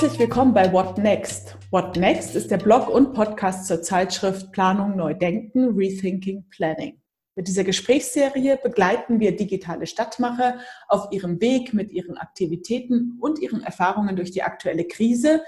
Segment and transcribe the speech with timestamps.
[0.00, 1.58] Herzlich willkommen bei What Next.
[1.70, 7.02] What Next ist der Blog und Podcast zur Zeitschrift Planung Neu Denken, Rethinking Planning.
[7.36, 10.58] Mit dieser Gesprächsserie begleiten wir digitale Stadtmacher
[10.88, 15.42] auf ihrem Weg mit ihren Aktivitäten und ihren Erfahrungen durch die aktuelle Krise,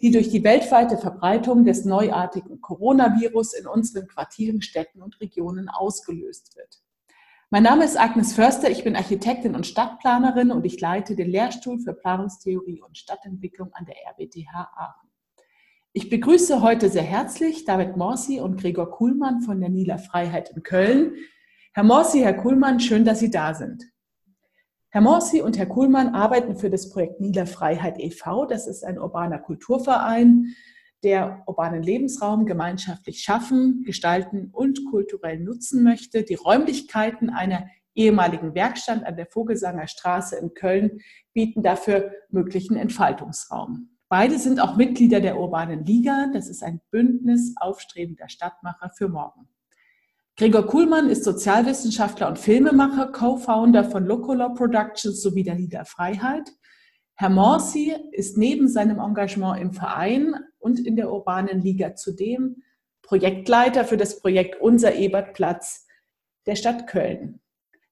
[0.00, 6.56] die durch die weltweite Verbreitung des neuartigen Coronavirus in unseren Quartieren, Städten und Regionen ausgelöst
[6.56, 6.82] wird.
[7.54, 11.78] Mein Name ist Agnes Förster, ich bin Architektin und Stadtplanerin und ich leite den Lehrstuhl
[11.78, 15.10] für Planungstheorie und Stadtentwicklung an der RWTH Aachen.
[15.92, 20.62] Ich begrüße heute sehr herzlich David Morsi und Gregor Kuhlmann von der Nila Freiheit in
[20.62, 21.16] Köln.
[21.74, 23.84] Herr Morsi, Herr Kuhlmann, schön, dass Sie da sind.
[24.88, 28.46] Herr Morsi und Herr Kuhlmann arbeiten für das Projekt Nila Freiheit e.V.
[28.46, 30.54] Das ist ein urbaner Kulturverein,
[31.02, 36.22] der urbanen Lebensraum gemeinschaftlich schaffen, gestalten und kulturell nutzen möchte.
[36.22, 41.00] Die Räumlichkeiten einer ehemaligen Werkstatt an der Vogelsanger Straße in Köln
[41.34, 43.90] bieten dafür möglichen Entfaltungsraum.
[44.08, 46.28] Beide sind auch Mitglieder der Urbanen Liga.
[46.32, 49.48] Das ist ein Bündnis aufstrebender Stadtmacher für morgen.
[50.36, 56.50] Gregor Kuhlmann ist Sozialwissenschaftler und Filmemacher, Co-Founder von Locolaw Productions sowie der Liga Freiheit.
[57.22, 62.64] Herr Morsi ist neben seinem Engagement im Verein und in der Urbanen Liga zudem
[63.00, 65.86] Projektleiter für das Projekt Unser Ebertplatz
[66.46, 67.38] der Stadt Köln.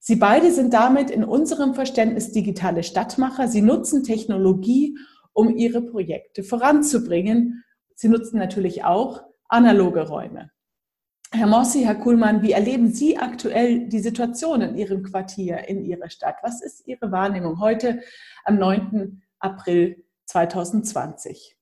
[0.00, 3.46] Sie beide sind damit in unserem Verständnis digitale Stadtmacher.
[3.46, 4.98] Sie nutzen Technologie,
[5.32, 7.62] um ihre Projekte voranzubringen.
[7.94, 10.50] Sie nutzen natürlich auch analoge Räume.
[11.32, 16.10] Herr Mossi, Herr Kuhlmann, wie erleben Sie aktuell die Situation in Ihrem Quartier, in Ihrer
[16.10, 16.36] Stadt?
[16.42, 18.02] Was ist Ihre Wahrnehmung heute
[18.44, 19.22] am 9.
[19.38, 21.56] April 2020?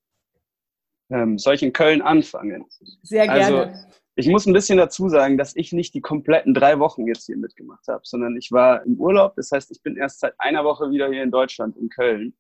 [1.10, 2.64] Ähm, soll ich in Köln anfangen?
[3.02, 3.60] Sehr gerne.
[3.60, 3.78] Also,
[4.14, 7.36] ich muss ein bisschen dazu sagen, dass ich nicht die kompletten drei Wochen jetzt hier
[7.36, 9.36] mitgemacht habe, sondern ich war im Urlaub.
[9.36, 12.34] Das heißt, ich bin erst seit einer Woche wieder hier in Deutschland, in Köln.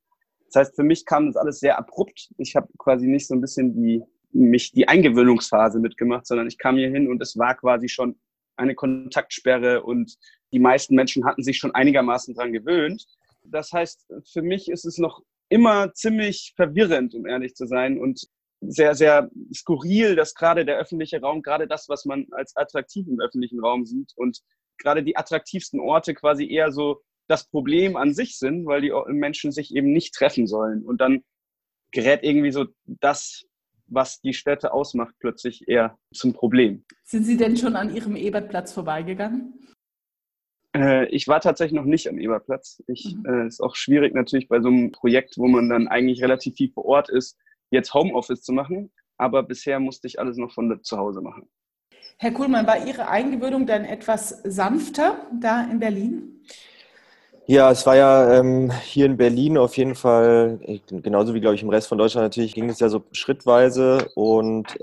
[0.46, 2.30] Das heißt, für mich kam das alles sehr abrupt.
[2.38, 6.76] Ich habe quasi nicht so ein bisschen die, mich die Eingewöhnungsphase mitgemacht, sondern ich kam
[6.76, 8.18] hier hin und es war quasi schon
[8.56, 10.16] eine Kontaktsperre und
[10.52, 13.06] die meisten Menschen hatten sich schon einigermaßen dran gewöhnt.
[13.44, 18.28] Das heißt, für mich ist es noch immer ziemlich verwirrend, um ehrlich zu sein und
[18.60, 23.20] sehr, sehr skurril, dass gerade der öffentliche Raum, gerade das, was man als attraktiv im
[23.20, 24.40] öffentlichen Raum sieht und
[24.78, 29.52] gerade die attraktivsten Orte quasi eher so das Problem an sich sind, weil die Menschen
[29.52, 30.84] sich eben nicht treffen sollen.
[30.84, 31.22] Und dann
[31.92, 33.44] gerät irgendwie so das,
[33.88, 36.84] was die Städte ausmacht, plötzlich eher zum Problem.
[37.04, 39.54] Sind Sie denn schon an Ihrem Ebertplatz vorbeigegangen?
[40.76, 42.82] Äh, ich war tatsächlich noch nicht am Ebertplatz.
[42.86, 43.26] Ich mhm.
[43.26, 46.70] äh, ist auch schwierig natürlich bei so einem Projekt, wo man dann eigentlich relativ viel
[46.70, 47.38] vor Ort ist,
[47.70, 48.92] jetzt Homeoffice zu machen.
[49.16, 51.48] Aber bisher musste ich alles noch von zu Hause machen.
[52.18, 56.40] Herr Kuhlmann, war Ihre Eingewöhnung dann etwas sanfter da in Berlin?
[57.50, 60.60] Ja, es war ja ähm, hier in Berlin auf jeden Fall,
[60.90, 64.06] genauso wie, glaube ich, im Rest von Deutschland natürlich, ging es ja so schrittweise.
[64.16, 64.76] Und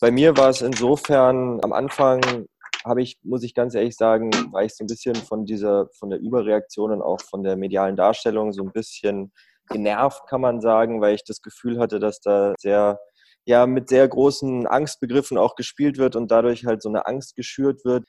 [0.00, 2.46] bei mir war es insofern, am Anfang
[2.84, 6.10] habe ich, muss ich ganz ehrlich sagen, war ich so ein bisschen von dieser, von
[6.10, 9.32] der Überreaktion und auch von der medialen Darstellung so ein bisschen
[9.68, 12.98] genervt, kann man sagen, weil ich das Gefühl hatte, dass da sehr
[13.46, 17.84] ja mit sehr großen Angstbegriffen auch gespielt wird und dadurch halt so eine Angst geschürt
[17.84, 18.04] wird,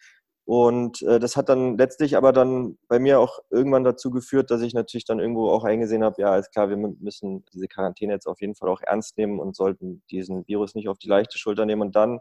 [0.51, 4.61] und äh, das hat dann letztlich aber dann bei mir auch irgendwann dazu geführt, dass
[4.61, 8.27] ich natürlich dann irgendwo auch eingesehen habe, ja, ist klar, wir müssen diese Quarantäne jetzt
[8.27, 11.65] auf jeden Fall auch ernst nehmen und sollten diesen Virus nicht auf die leichte Schulter
[11.65, 11.83] nehmen.
[11.83, 12.19] Und dann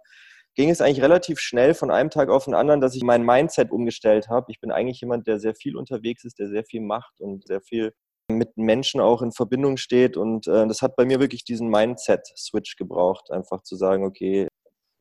[0.54, 3.72] ging es eigentlich relativ schnell von einem Tag auf den anderen, dass ich mein Mindset
[3.72, 4.46] umgestellt habe.
[4.52, 7.60] Ich bin eigentlich jemand, der sehr viel unterwegs ist, der sehr viel macht und sehr
[7.60, 7.94] viel
[8.28, 10.16] mit Menschen auch in Verbindung steht.
[10.16, 14.46] Und äh, das hat bei mir wirklich diesen Mindset-Switch gebraucht, einfach zu sagen, okay,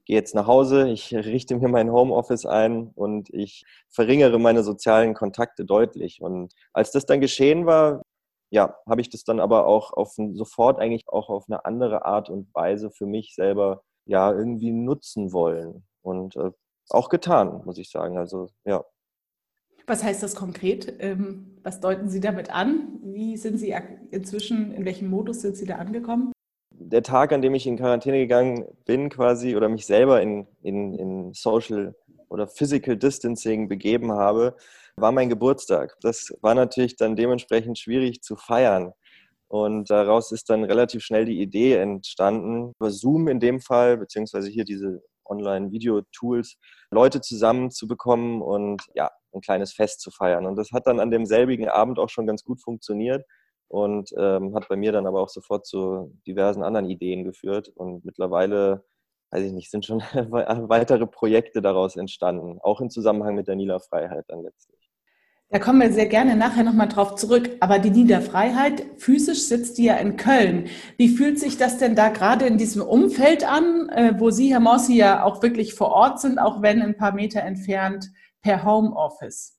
[0.09, 5.13] gehe jetzt nach Hause, ich richte mir mein Homeoffice ein und ich verringere meine sozialen
[5.13, 6.19] Kontakte deutlich.
[6.19, 8.01] Und als das dann geschehen war,
[8.49, 12.31] ja, habe ich das dann aber auch auf sofort eigentlich auch auf eine andere Art
[12.31, 16.49] und Weise für mich selber ja irgendwie nutzen wollen und äh,
[16.89, 18.17] auch getan, muss ich sagen.
[18.17, 18.83] Also ja.
[19.85, 20.91] Was heißt das konkret?
[20.97, 22.97] Ähm, was deuten Sie damit an?
[23.03, 23.75] Wie sind Sie
[24.09, 26.31] inzwischen, in welchem Modus sind Sie da angekommen?
[26.79, 30.93] Der Tag, an dem ich in Quarantäne gegangen bin, quasi, oder mich selber in, in,
[30.93, 31.93] in Social
[32.29, 34.55] oder Physical Distancing begeben habe,
[34.95, 35.97] war mein Geburtstag.
[36.01, 38.93] Das war natürlich dann dementsprechend schwierig zu feiern.
[39.47, 44.49] Und daraus ist dann relativ schnell die Idee entstanden, über Zoom in dem Fall, beziehungsweise
[44.49, 46.55] hier diese Online-Video-Tools,
[46.91, 50.45] Leute zusammenzubekommen und ja, ein kleines Fest zu feiern.
[50.45, 53.25] Und das hat dann an demselbigen Abend auch schon ganz gut funktioniert
[53.69, 57.69] und ähm, hat bei mir dann aber auch sofort zu diversen anderen Ideen geführt.
[57.69, 58.83] Und mittlerweile,
[59.31, 59.99] weiß ich nicht, sind schon
[60.29, 64.89] weitere Projekte daraus entstanden, auch im Zusammenhang mit der Nila Freiheit dann letztlich.
[65.51, 67.49] Da kommen wir sehr gerne nachher nochmal drauf zurück.
[67.59, 70.67] Aber die Niederfreiheit, physisch sitzt die ja in Köln.
[70.97, 74.59] Wie fühlt sich das denn da gerade in diesem Umfeld an, äh, wo Sie, Herr
[74.59, 78.11] Mossi, ja auch wirklich vor Ort sind, auch wenn ein paar Meter entfernt
[78.43, 79.58] per Homeoffice?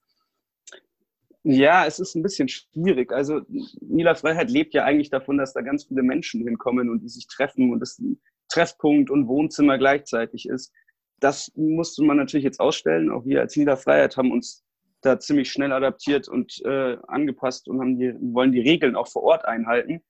[1.42, 3.12] Ja, es ist ein bisschen schwierig.
[3.12, 3.40] Also
[3.80, 7.26] Nila Freiheit lebt ja eigentlich davon, dass da ganz viele Menschen hinkommen und die sich
[7.26, 10.72] treffen und es ein Treffpunkt und Wohnzimmer gleichzeitig ist.
[11.18, 13.10] Das musste man natürlich jetzt ausstellen.
[13.10, 14.64] Auch wir als Nila Freiheit haben uns
[15.00, 19.22] da ziemlich schnell adaptiert und äh, angepasst und haben die, wollen die Regeln auch vor
[19.22, 20.02] Ort einhalten.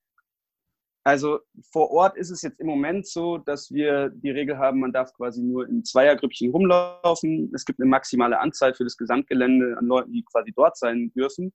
[1.03, 1.39] Also
[1.71, 5.11] vor Ort ist es jetzt im Moment so, dass wir die Regel haben, man darf
[5.13, 7.51] quasi nur in Zweiergrüppchen rumlaufen.
[7.55, 11.51] Es gibt eine maximale Anzahl für das Gesamtgelände an Leuten, die quasi dort sein dürfen.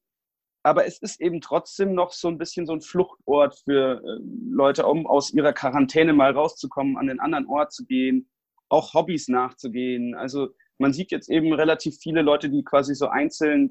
[0.65, 4.19] Aber es ist eben trotzdem noch so ein bisschen so ein Fluchtort für äh,
[4.51, 8.29] Leute, um aus ihrer Quarantäne mal rauszukommen, an den anderen Ort zu gehen,
[8.69, 10.17] auch Hobbys nachzugehen.
[10.17, 10.49] Also
[10.79, 13.69] man sieht jetzt eben relativ viele Leute, die quasi so einzeln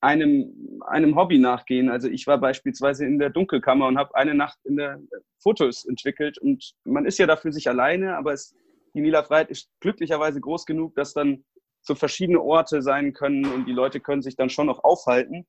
[0.00, 1.90] einem, einem Hobby nachgehen.
[1.90, 5.00] Also ich war beispielsweise in der Dunkelkammer und habe eine Nacht in der
[5.38, 8.54] Fotos entwickelt und man ist ja dafür sich alleine, aber es,
[8.94, 11.44] die Nila Freiheit ist glücklicherweise groß genug, dass dann
[11.82, 15.46] so verschiedene Orte sein können und die Leute können sich dann schon noch aufhalten.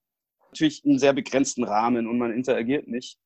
[0.48, 3.18] Natürlich in sehr begrenzten Rahmen und man interagiert nicht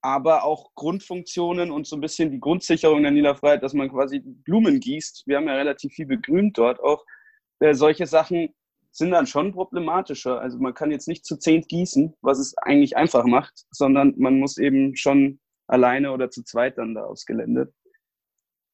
[0.00, 4.80] aber auch Grundfunktionen und so ein bisschen die Grundsicherung der Niederfreiheit, dass man quasi Blumen
[4.80, 5.24] gießt.
[5.26, 7.04] Wir haben ja relativ viel begrünt dort auch.
[7.60, 8.54] Äh, solche Sachen
[8.98, 10.40] sind dann schon problematischer.
[10.40, 14.38] Also man kann jetzt nicht zu zehnt gießen, was es eigentlich einfach macht, sondern man
[14.38, 17.72] muss eben schon alleine oder zu zweit dann da aufs Gelände.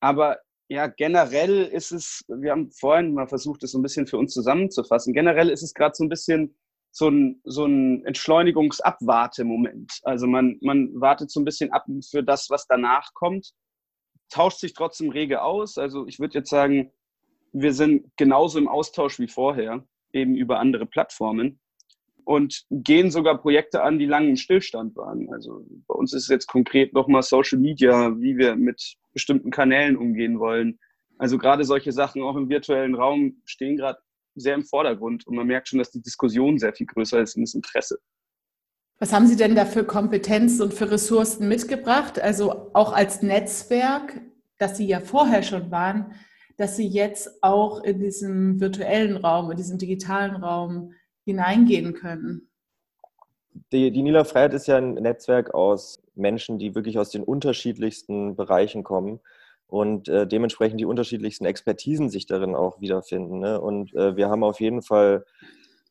[0.00, 0.38] Aber
[0.68, 4.32] ja, generell ist es, wir haben vorhin mal versucht, das so ein bisschen für uns
[4.32, 5.12] zusammenzufassen.
[5.12, 6.56] Generell ist es gerade so ein bisschen
[6.90, 10.00] so ein, so ein Entschleunigungsabwartemoment.
[10.04, 13.52] Also man, man wartet so ein bisschen ab für das, was danach kommt,
[14.30, 15.76] tauscht sich trotzdem rege aus.
[15.76, 16.92] Also ich würde jetzt sagen,
[17.52, 19.84] wir sind genauso im Austausch wie vorher,
[20.14, 21.58] eben über andere Plattformen
[22.24, 25.32] und gehen sogar Projekte an, die lange im Stillstand waren.
[25.32, 30.38] Also bei uns ist jetzt konkret nochmal Social Media, wie wir mit bestimmten Kanälen umgehen
[30.38, 30.78] wollen.
[31.18, 33.98] Also gerade solche Sachen auch im virtuellen Raum stehen gerade
[34.34, 37.42] sehr im Vordergrund und man merkt schon, dass die Diskussion sehr viel größer ist und
[37.42, 37.98] das Interesse.
[38.98, 42.18] Was haben Sie denn da für Kompetenzen und für Ressourcen mitgebracht?
[42.18, 44.20] Also auch als Netzwerk,
[44.58, 46.14] das Sie ja vorher schon waren,
[46.56, 50.92] dass Sie jetzt auch in diesem virtuellen Raum, in diesem digitalen Raum
[51.24, 52.48] hineingehen können?
[53.72, 58.36] Die, die Nila Freiheit ist ja ein Netzwerk aus Menschen, die wirklich aus den unterschiedlichsten
[58.36, 59.20] Bereichen kommen
[59.66, 63.38] und äh, dementsprechend die unterschiedlichsten Expertisen sich darin auch wiederfinden.
[63.38, 63.60] Ne?
[63.60, 65.24] Und äh, wir haben auf jeden Fall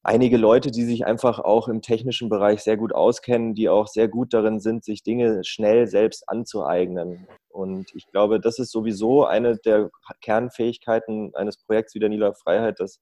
[0.04, 4.08] einige Leute, die sich einfach auch im technischen Bereich sehr gut auskennen, die auch sehr
[4.08, 7.28] gut darin sind, sich Dinge schnell selbst anzueignen.
[7.50, 9.90] Und ich glaube, das ist sowieso eine der
[10.22, 13.00] Kernfähigkeiten eines Projekts wie der Nila Freiheit, dass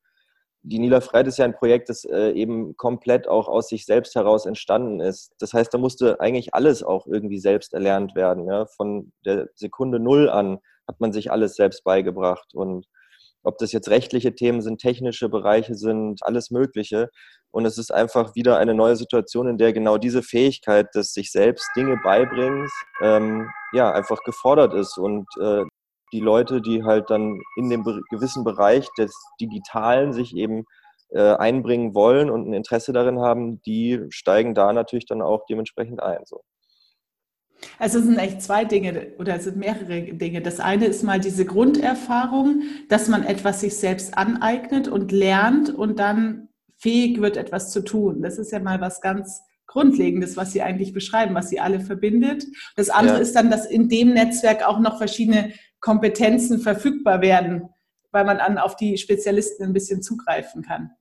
[0.64, 4.14] die Nila Freiheit ist ja ein Projekt, das äh, eben komplett auch aus sich selbst
[4.14, 5.34] heraus entstanden ist.
[5.40, 8.48] Das heißt, da musste eigentlich alles auch irgendwie selbst erlernt werden.
[8.78, 12.54] Von der Sekunde Null an hat man sich alles selbst beigebracht.
[12.54, 12.86] Und
[13.44, 17.10] ob das jetzt rechtliche Themen sind, technische Bereiche sind, alles Mögliche.
[17.52, 21.32] Und es ist einfach wieder eine neue Situation, in der genau diese Fähigkeit des sich
[21.32, 24.98] selbst Dinge beibringens, ähm, ja, einfach gefordert ist.
[24.98, 25.64] Und äh,
[26.14, 30.66] die Leute, die halt dann in dem gewissen Bereich des Digitalen sich eben
[31.10, 36.02] äh, einbringen wollen und ein Interesse darin haben, die steigen da natürlich dann auch dementsprechend
[36.02, 36.24] ein.
[36.26, 36.42] So.
[37.80, 40.42] Also es sind echt zwei Dinge oder es sind mehrere Dinge.
[40.42, 46.00] Das eine ist mal diese Grunderfahrung, dass man etwas sich selbst aneignet und lernt und
[46.00, 48.22] dann fähig wird, etwas zu tun.
[48.22, 52.46] Das ist ja mal was ganz Grundlegendes, was Sie eigentlich beschreiben, was Sie alle verbindet.
[52.76, 53.22] Das andere ja.
[53.22, 57.70] ist dann, dass in dem Netzwerk auch noch verschiedene Kompetenzen verfügbar werden,
[58.12, 60.92] weil man dann auf die Spezialisten ein bisschen zugreifen kann.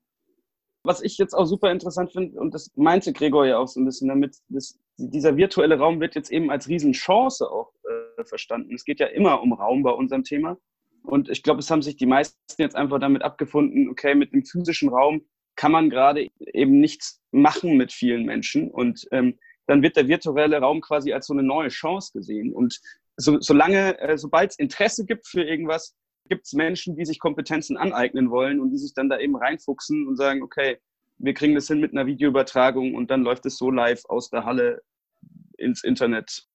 [0.83, 3.85] Was ich jetzt auch super interessant finde, und das meinte Gregor ja auch so ein
[3.85, 8.75] bisschen damit, das, dieser virtuelle Raum wird jetzt eben als Riesenchance auch äh, verstanden.
[8.75, 10.57] Es geht ja immer um Raum bei unserem Thema.
[11.03, 14.45] Und ich glaube, es haben sich die meisten jetzt einfach damit abgefunden, okay, mit dem
[14.45, 15.23] physischen Raum
[15.57, 18.71] kann man gerade eben nichts machen mit vielen Menschen.
[18.71, 22.53] Und ähm, dann wird der virtuelle Raum quasi als so eine neue Chance gesehen.
[22.55, 22.81] Und
[23.17, 25.95] so, solange, äh, sobald es Interesse gibt für irgendwas,
[26.31, 30.07] gibt es Menschen, die sich Kompetenzen aneignen wollen und die sich dann da eben reinfuchsen
[30.07, 30.79] und sagen, okay,
[31.19, 34.45] wir kriegen das hin mit einer Videoübertragung und dann läuft es so live aus der
[34.45, 34.81] Halle
[35.59, 36.47] ins Internet.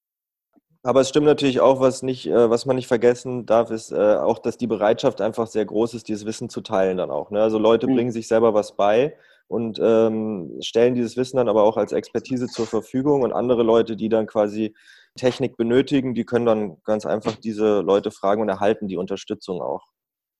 [0.82, 3.96] Aber es stimmt natürlich auch, was, nicht, äh, was man nicht vergessen darf, ist äh,
[3.96, 7.32] auch, dass die Bereitschaft einfach sehr groß ist, dieses Wissen zu teilen dann auch.
[7.32, 7.42] Ne?
[7.42, 7.96] Also Leute mhm.
[7.96, 9.16] bringen sich selber was bei
[9.48, 13.96] und ähm, stellen dieses Wissen dann aber auch als Expertise zur Verfügung und andere Leute,
[13.96, 14.76] die dann quasi
[15.16, 19.84] Technik benötigen, die können dann ganz einfach diese Leute fragen und erhalten die Unterstützung auch.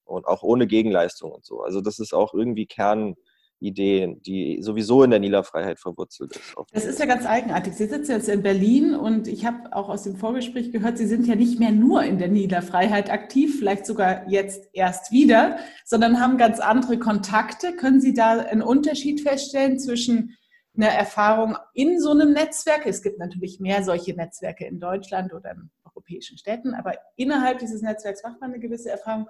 [0.04, 1.62] Und auch ohne Gegenleistung und so.
[1.62, 3.16] Also das ist auch irgendwie Kern
[3.60, 6.54] Idee, die sowieso in der Nila-Freiheit verwurzelt ist.
[6.72, 7.74] Das ist ja ganz eigenartig.
[7.74, 11.26] Sie sitzen jetzt in Berlin und ich habe auch aus dem Vorgespräch gehört, Sie sind
[11.26, 16.38] ja nicht mehr nur in der Nila-Freiheit aktiv, vielleicht sogar jetzt erst wieder, sondern haben
[16.38, 17.76] ganz andere Kontakte.
[17.76, 20.36] Können Sie da einen Unterschied feststellen zwischen
[20.78, 22.86] einer Erfahrung in so einem Netzwerk?
[22.86, 27.82] Es gibt natürlich mehr solche Netzwerke in Deutschland oder in europäischen Städten, aber innerhalb dieses
[27.82, 29.28] Netzwerks macht man eine gewisse Erfahrung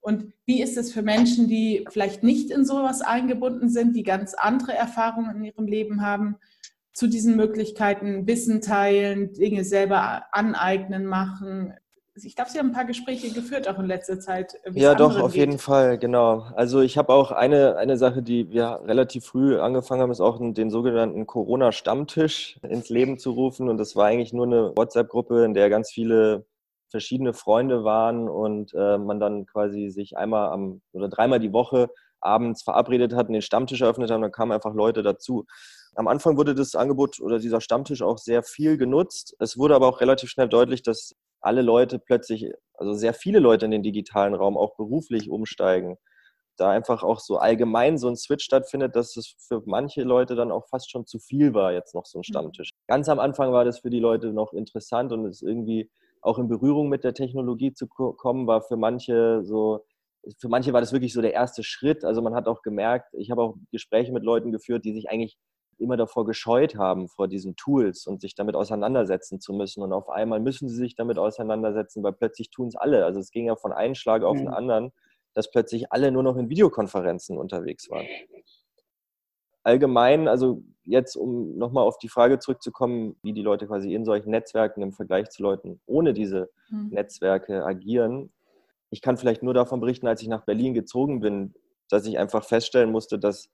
[0.00, 4.34] und wie ist es für Menschen, die vielleicht nicht in sowas eingebunden sind, die ganz
[4.34, 6.36] andere Erfahrungen in ihrem Leben haben,
[6.92, 11.74] zu diesen Möglichkeiten Wissen teilen, Dinge selber aneignen, machen?
[12.24, 14.54] Ich glaube, Sie haben ein paar Gespräche geführt, auch in letzter Zeit.
[14.72, 15.40] Ja, doch, auf geht.
[15.40, 16.46] jeden Fall, genau.
[16.54, 20.38] Also ich habe auch eine, eine Sache, die wir relativ früh angefangen haben, ist auch
[20.40, 23.68] den sogenannten Corona-Stammtisch ins Leben zu rufen.
[23.68, 26.46] Und das war eigentlich nur eine WhatsApp-Gruppe, in der ganz viele
[26.90, 31.90] verschiedene Freunde waren und äh, man dann quasi sich einmal am oder dreimal die Woche
[32.20, 35.44] abends verabredet hat und den Stammtisch eröffnet hat, und dann kamen einfach Leute dazu.
[35.94, 39.36] Am Anfang wurde das Angebot oder dieser Stammtisch auch sehr viel genutzt.
[39.38, 43.64] Es wurde aber auch relativ schnell deutlich, dass alle Leute plötzlich, also sehr viele Leute
[43.64, 45.96] in den digitalen Raum auch beruflich umsteigen.
[46.56, 50.50] Da einfach auch so allgemein so ein Switch stattfindet, dass es für manche Leute dann
[50.50, 52.24] auch fast schon zu viel war, jetzt noch so ein mhm.
[52.24, 52.72] Stammtisch.
[52.88, 55.88] Ganz am Anfang war das für die Leute noch interessant und es irgendwie
[56.20, 59.84] auch in Berührung mit der Technologie zu kommen, war für manche so,
[60.40, 62.04] für manche war das wirklich so der erste Schritt.
[62.04, 65.38] Also man hat auch gemerkt, ich habe auch Gespräche mit Leuten geführt, die sich eigentlich
[65.78, 69.82] immer davor gescheut haben, vor diesen Tools und sich damit auseinandersetzen zu müssen.
[69.82, 73.04] Und auf einmal müssen sie sich damit auseinandersetzen, weil plötzlich tun es alle.
[73.04, 74.54] Also es ging ja von einem Schlag auf den mhm.
[74.54, 74.92] anderen,
[75.34, 78.06] dass plötzlich alle nur noch in Videokonferenzen unterwegs waren
[79.68, 84.30] allgemein, also jetzt, um nochmal auf die Frage zurückzukommen, wie die Leute quasi in solchen
[84.30, 86.88] Netzwerken im Vergleich zu Leuten ohne diese mhm.
[86.88, 88.32] Netzwerke agieren.
[88.88, 91.54] Ich kann vielleicht nur davon berichten, als ich nach Berlin gezogen bin,
[91.90, 93.50] dass ich einfach feststellen musste, dass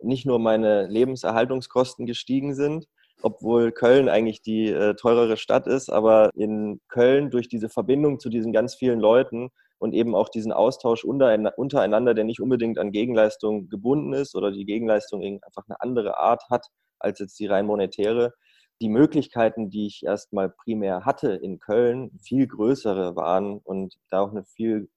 [0.00, 2.86] nicht nur meine Lebenserhaltungskosten gestiegen sind,
[3.22, 8.28] obwohl Köln eigentlich die äh, teurere Stadt ist, aber in Köln durch diese Verbindung zu
[8.28, 13.68] diesen ganz vielen Leuten und eben auch diesen Austausch untereinander, der nicht unbedingt an Gegenleistung
[13.68, 16.66] gebunden ist oder die Gegenleistung einfach eine andere Art hat
[16.98, 18.32] als jetzt die rein monetäre.
[18.80, 24.30] Die Möglichkeiten, die ich erstmal primär hatte in Köln, viel größere waren und da auch
[24.30, 24.88] eine viel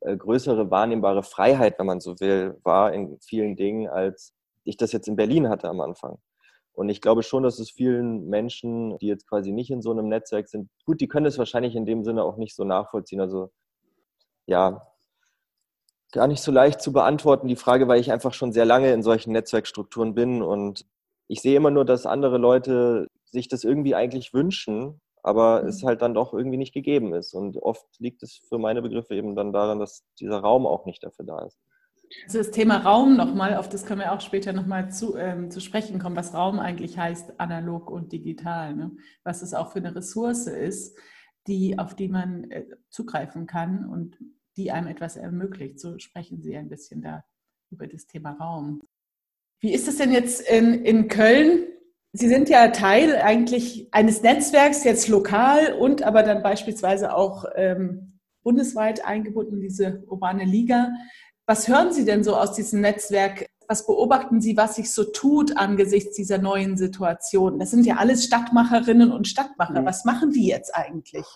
[0.00, 4.34] äh, größere wahrnehmbare Freiheit, wenn man so will, war in vielen Dingen, als
[4.64, 6.18] ich das jetzt in Berlin hatte am Anfang.
[6.72, 10.08] Und ich glaube schon, dass es vielen Menschen, die jetzt quasi nicht in so einem
[10.08, 13.20] Netzwerk sind, gut, die können es wahrscheinlich in dem Sinne auch nicht so nachvollziehen.
[13.20, 13.50] Also
[14.46, 14.86] ja,
[16.12, 19.02] gar nicht so leicht zu beantworten, die Frage, weil ich einfach schon sehr lange in
[19.02, 20.84] solchen Netzwerkstrukturen bin und
[21.28, 25.68] ich sehe immer nur, dass andere Leute sich das irgendwie eigentlich wünschen, aber mhm.
[25.68, 27.34] es halt dann doch irgendwie nicht gegeben ist.
[27.34, 31.02] Und oft liegt es für meine Begriffe eben dann daran, dass dieser Raum auch nicht
[31.02, 31.58] dafür da ist.
[32.24, 35.60] Also das Thema Raum nochmal, auf das können wir auch später nochmal zu, ähm, zu
[35.60, 38.74] sprechen kommen, was Raum eigentlich heißt, analog und digital.
[38.74, 38.92] Ne?
[39.24, 40.96] Was es auch für eine Ressource ist,
[41.46, 44.18] die, auf die man äh, zugreifen kann und
[44.56, 45.80] die einem etwas ermöglicht.
[45.80, 47.24] So sprechen Sie ein bisschen da
[47.70, 48.82] über das Thema Raum.
[49.60, 51.64] Wie ist es denn jetzt in, in Köln?
[52.12, 58.20] Sie sind ja Teil eigentlich eines Netzwerks, jetzt lokal und aber dann beispielsweise auch ähm,
[58.44, 60.92] bundesweit eingebunden, diese urbane Liga.
[61.46, 63.50] Was hören Sie denn so aus diesem Netzwerk?
[63.68, 67.58] Was beobachten Sie, was sich so tut angesichts dieser neuen Situation?
[67.58, 69.82] Das sind ja alles Stadtmacherinnen und Stadtmacher.
[69.82, 69.86] Mhm.
[69.86, 71.26] Was machen die jetzt eigentlich?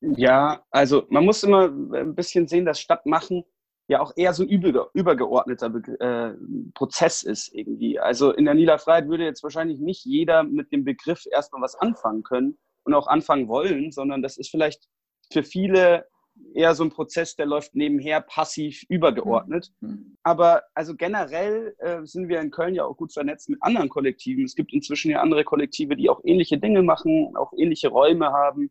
[0.00, 3.44] Ja, also man muss immer ein bisschen sehen, dass Stadtmachen
[3.88, 6.34] ja auch eher so ein übergeordneter äh,
[6.74, 7.98] Prozess ist irgendwie.
[7.98, 12.22] Also in der Niederfreiheit würde jetzt wahrscheinlich nicht jeder mit dem Begriff erstmal was anfangen
[12.24, 14.88] können und auch anfangen wollen, sondern das ist vielleicht
[15.32, 16.06] für viele
[16.54, 19.72] eher so ein Prozess, der läuft nebenher passiv übergeordnet.
[19.80, 20.16] Mhm.
[20.22, 24.44] Aber also generell äh, sind wir in Köln ja auch gut vernetzt mit anderen Kollektiven.
[24.44, 28.70] Es gibt inzwischen ja andere Kollektive, die auch ähnliche Dinge machen, auch ähnliche Räume haben.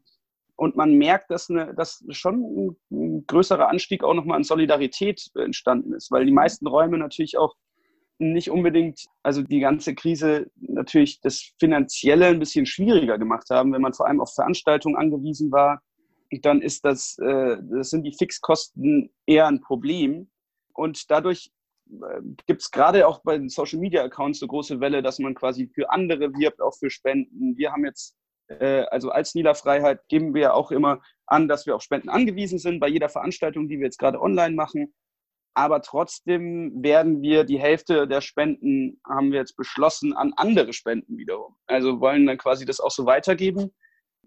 [0.58, 5.94] Und man merkt, dass, eine, dass schon ein größerer Anstieg auch nochmal an Solidarität entstanden
[5.94, 7.56] ist, weil die meisten Räume natürlich auch
[8.18, 13.82] nicht unbedingt, also die ganze Krise natürlich das Finanzielle ein bisschen schwieriger gemacht haben, wenn
[13.82, 15.82] man vor allem auf Veranstaltungen angewiesen war,
[16.42, 20.30] dann ist das, äh, das sind die Fixkosten eher ein Problem.
[20.74, 21.52] Und dadurch
[21.90, 25.36] äh, gibt es gerade auch bei den Social Media Accounts eine große Welle, dass man
[25.36, 27.58] quasi für andere wirbt, auch für Spenden.
[27.58, 28.16] Wir haben jetzt,
[28.48, 32.80] äh, also als Niederfreiheit geben wir auch immer an, dass wir auf Spenden angewiesen sind
[32.80, 34.94] bei jeder Veranstaltung, die wir jetzt gerade online machen.
[35.58, 41.18] Aber trotzdem werden wir die Hälfte der Spenden, haben wir jetzt beschlossen, an andere Spenden
[41.18, 41.56] wiederum.
[41.66, 43.72] Also wollen dann quasi das auch so weitergeben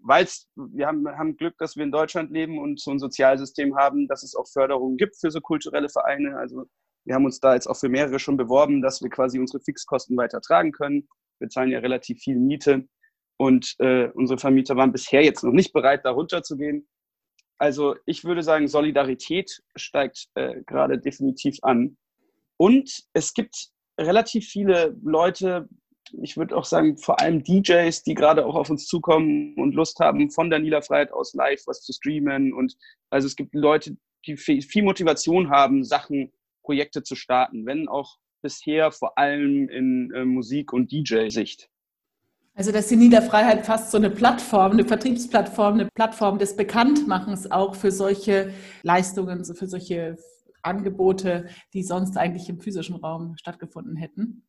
[0.03, 4.07] weil wir haben, haben Glück, dass wir in Deutschland leben und so ein Sozialsystem haben,
[4.07, 6.37] dass es auch Förderungen gibt für so kulturelle Vereine.
[6.37, 6.65] Also
[7.05, 10.17] Wir haben uns da jetzt auch für mehrere schon beworben, dass wir quasi unsere Fixkosten
[10.17, 11.07] weiter tragen können.
[11.39, 12.87] Wir zahlen ja relativ viel Miete
[13.37, 16.87] und äh, unsere Vermieter waren bisher jetzt noch nicht bereit, da runterzugehen.
[17.57, 21.97] Also ich würde sagen, Solidarität steigt äh, gerade definitiv an.
[22.57, 25.67] Und es gibt relativ viele Leute,
[26.21, 29.99] ich würde auch sagen, vor allem DJs, die gerade auch auf uns zukommen und Lust
[29.99, 32.53] haben, von der Nila Freiheit aus live was zu streamen.
[32.53, 32.75] Und
[33.09, 36.31] also es gibt Leute, die viel Motivation haben, Sachen,
[36.63, 41.69] Projekte zu starten, wenn auch bisher vor allem in äh, Musik- und DJ-Sicht.
[42.53, 47.75] Also dass die Niederfreiheit fast so eine Plattform, eine Vertriebsplattform, eine Plattform des Bekanntmachens auch
[47.75, 50.17] für solche Leistungen, für solche
[50.61, 54.43] Angebote, die sonst eigentlich im physischen Raum stattgefunden hätten.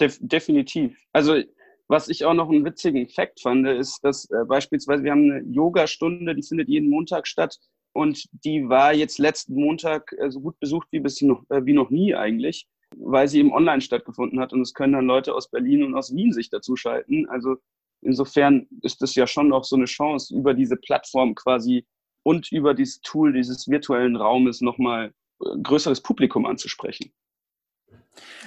[0.00, 0.98] Def definitiv.
[1.12, 1.42] Also
[1.88, 5.42] was ich auch noch einen witzigen Fakt fand, ist, dass äh, beispielsweise wir haben eine
[5.50, 7.58] Yoga-Stunde, die findet jeden Montag statt
[7.92, 11.72] und die war jetzt letzten Montag äh, so gut besucht wie, bis noch, äh, wie
[11.72, 15.50] noch nie eigentlich, weil sie eben online stattgefunden hat und es können dann Leute aus
[15.50, 17.26] Berlin und aus Wien sich dazuschalten.
[17.30, 17.56] Also
[18.02, 21.86] insofern ist das ja schon noch so eine Chance, über diese Plattform quasi
[22.22, 27.12] und über dieses Tool dieses virtuellen Raumes nochmal äh, größeres Publikum anzusprechen.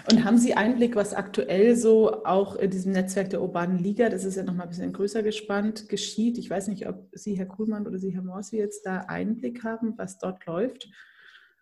[0.10, 4.24] Und haben Sie Einblick, was aktuell so auch in diesem Netzwerk der urbanen Liga, das
[4.24, 6.38] ist ja noch mal ein bisschen größer gespannt, geschieht?
[6.38, 9.94] Ich weiß nicht, ob Sie, Herr Kuhlmann oder Sie, Herr Morsi, jetzt da Einblick haben,
[9.98, 10.90] was dort läuft.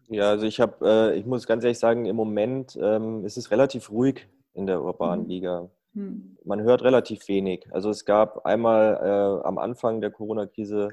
[0.10, 3.52] Ja, also ich habe, äh, ich muss ganz ehrlich sagen, im Moment ähm, ist es
[3.52, 5.30] relativ ruhig in der urbanen mhm.
[5.30, 5.70] Liga.
[5.94, 6.38] Mhm.
[6.44, 7.68] Man hört relativ wenig.
[7.72, 10.90] Also es gab einmal äh, am Anfang der Corona-Krise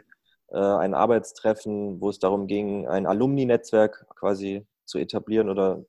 [0.49, 5.85] äh, ein Arbeitstreffen, wo es darum ging, ein Alumni-Netzwerk quasi zu etablieren oder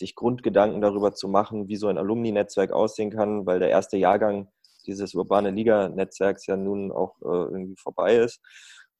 [0.00, 4.48] sich Grundgedanken darüber zu machen, wie so ein Alumni-Netzwerk aussehen kann, weil der erste Jahrgang
[4.86, 8.40] dieses urbane Liga-Netzwerks ja nun auch äh, irgendwie vorbei ist.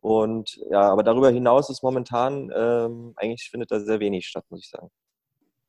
[0.01, 4.61] Und ja, aber darüber hinaus ist momentan ähm, eigentlich findet da sehr wenig statt, muss
[4.61, 4.89] ich sagen.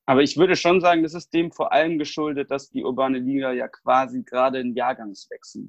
[0.05, 3.51] Aber ich würde schon sagen, das ist dem vor allem geschuldet, dass die urbane Liga
[3.53, 5.63] ja quasi gerade einen Jahrgangswechsel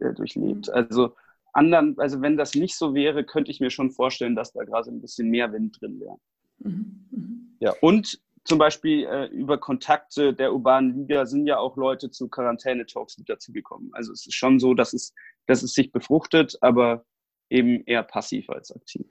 [0.00, 0.68] äh, durchlebt.
[0.68, 0.74] Mhm.
[0.74, 1.14] Also
[1.52, 4.90] anderen, also wenn das nicht so wäre, könnte ich mir schon vorstellen, dass da gerade
[4.90, 6.16] ein bisschen mehr Wind drin wäre.
[6.58, 7.06] Mhm.
[7.10, 7.56] Mhm.
[7.60, 7.74] Ja.
[7.80, 13.18] Und zum Beispiel äh, über Kontakte der urbanen Liga sind ja auch Leute zu Quarantäne-Talks
[13.18, 13.90] mit dazugekommen.
[13.92, 15.14] Also es ist schon so, dass es,
[15.46, 17.04] dass es sich befruchtet, aber
[17.50, 19.06] eben eher passiv als aktiv.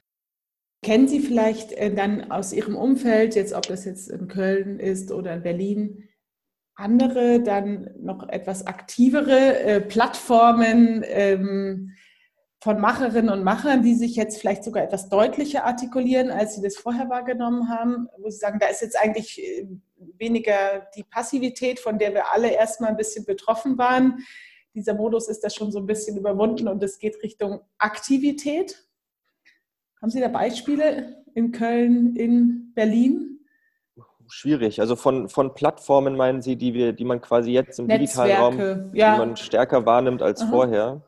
[0.84, 5.12] Kennen Sie vielleicht äh, dann aus Ihrem Umfeld, jetzt ob das jetzt in Köln ist
[5.12, 6.10] oder in Berlin,
[6.76, 11.92] andere dann noch etwas aktivere äh, Plattformen, ähm,
[12.64, 16.78] von Macherinnen und Machern, die sich jetzt vielleicht sogar etwas deutlicher artikulieren, als sie das
[16.78, 19.68] vorher wahrgenommen haben, wo sie sagen, da ist jetzt eigentlich äh,
[20.20, 24.20] weniger die Passivität, von der wir alle erstmal ein bisschen betroffen waren.
[24.76, 28.88] Dieser Modus ist da schon so ein bisschen überwunden und es geht Richtung Aktivität.
[30.00, 33.40] Haben Sie da Beispiele in Köln, in Berlin?
[34.28, 34.80] Schwierig.
[34.80, 38.82] Also von, von Plattformen meinen Sie, die wir, die man quasi jetzt im Netzwerke, digitalen
[38.82, 39.14] Raum, ja.
[39.14, 40.50] die man stärker wahrnimmt als Aha.
[40.50, 41.02] vorher?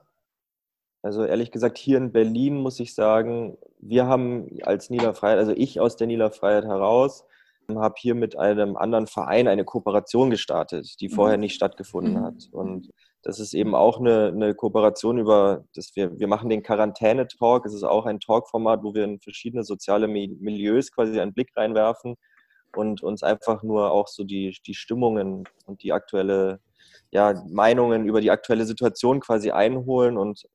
[1.04, 5.82] Also ehrlich gesagt, hier in Berlin muss ich sagen, wir haben als Niederfreiheit, also ich
[5.82, 7.26] aus der Niederfreiheit heraus,
[7.70, 11.42] habe hier mit einem anderen Verein eine Kooperation gestartet, die vorher mhm.
[11.42, 12.24] nicht stattgefunden mhm.
[12.24, 12.48] hat.
[12.52, 12.89] Und
[13.22, 17.66] das ist eben auch eine, eine Kooperation über, dass wir, wir machen den Quarantäne-Talk.
[17.66, 22.16] Es ist auch ein Talk-Format, wo wir in verschiedene soziale Milieus quasi einen Blick reinwerfen
[22.76, 26.60] und uns einfach nur auch so die, die Stimmungen und die aktuelle
[27.12, 30.46] ja, Meinungen über die aktuelle Situation quasi einholen und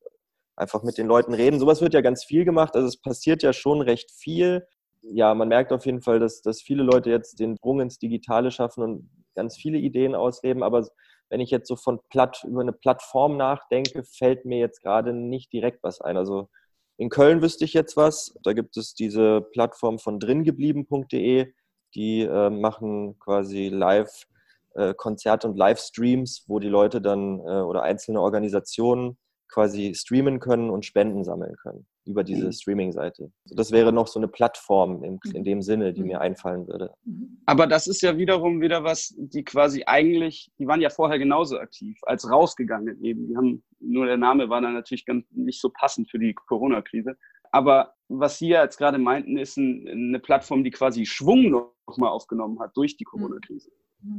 [0.59, 1.59] einfach mit den Leuten reden.
[1.59, 2.75] Sowas wird ja ganz viel gemacht.
[2.75, 4.67] Also es passiert ja schon recht viel.
[5.03, 8.51] Ja, man merkt auf jeden Fall, dass, dass viele Leute jetzt den Sprung ins Digitale
[8.51, 10.63] schaffen und ganz viele Ideen ausleben.
[10.63, 10.87] Aber
[11.31, 15.53] wenn ich jetzt so von Platt, über eine Plattform nachdenke, fällt mir jetzt gerade nicht
[15.53, 16.17] direkt was ein.
[16.17, 16.49] Also
[16.97, 18.35] in Köln wüsste ich jetzt was.
[18.43, 21.53] Da gibt es diese Plattform von dringeblieben.de.
[21.95, 24.27] Die äh, machen quasi live
[24.75, 29.17] äh, Konzerte und Livestreams, wo die Leute dann äh, oder einzelne Organisationen
[29.49, 32.53] quasi streamen können und Spenden sammeln können über diese mhm.
[32.53, 33.31] Streaming-Seite.
[33.45, 36.07] Das wäre noch so eine Plattform in, in, dem Sinne, die mhm.
[36.07, 36.95] mir einfallen würde.
[37.05, 37.41] Mhm.
[37.45, 41.59] Aber das ist ja wiederum wieder was, die quasi eigentlich, die waren ja vorher genauso
[41.59, 43.29] aktiv als rausgegangen eben.
[43.29, 47.17] Die haben, nur der Name war dann natürlich ganz nicht so passend für die Corona-Krise.
[47.51, 51.51] Aber was Sie ja jetzt gerade meinten, ist ein, eine Plattform, die quasi Schwung
[51.87, 53.71] nochmal aufgenommen hat durch die Corona-Krise.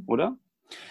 [0.08, 0.38] Oder?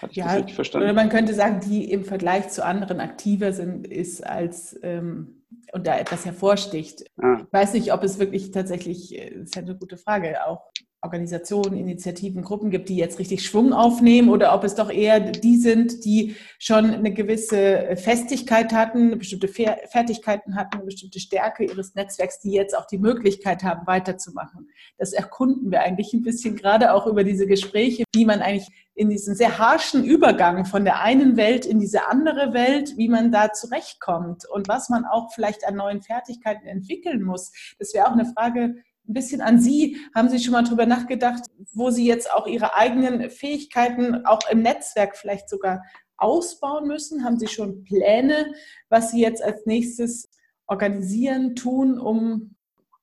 [0.00, 0.84] Hatte ich ja, das richtig verstanden?
[0.86, 5.38] Oder man könnte sagen, die im Vergleich zu anderen aktiver sind, ist als ähm,
[5.72, 7.04] und da etwas hervorsticht.
[7.20, 7.38] Ah.
[7.40, 10.70] Ich weiß nicht, ob es wirklich tatsächlich, das äh, ist ja eine gute Frage, auch
[11.00, 15.56] Organisationen, Initiativen, Gruppen gibt, die jetzt richtig Schwung aufnehmen oder ob es doch eher die
[15.56, 22.40] sind, die schon eine gewisse Festigkeit hatten, bestimmte Fertigkeiten hatten, eine bestimmte Stärke ihres Netzwerks,
[22.40, 24.68] die jetzt auch die Möglichkeit haben, weiterzumachen.
[24.96, 29.08] Das erkunden wir eigentlich ein bisschen gerade auch über diese Gespräche, wie man eigentlich in
[29.08, 33.52] diesen sehr harschen Übergang von der einen Welt in diese andere Welt, wie man da
[33.52, 37.52] zurechtkommt und was man auch vielleicht an neuen Fertigkeiten entwickeln muss.
[37.78, 38.74] Das wäre auch eine Frage,
[39.08, 39.96] ein bisschen an Sie.
[40.14, 44.62] Haben Sie schon mal darüber nachgedacht, wo Sie jetzt auch Ihre eigenen Fähigkeiten auch im
[44.62, 45.82] Netzwerk vielleicht sogar
[46.16, 47.24] ausbauen müssen?
[47.24, 48.52] Haben Sie schon Pläne,
[48.88, 50.28] was Sie jetzt als nächstes
[50.66, 52.54] organisieren, tun, um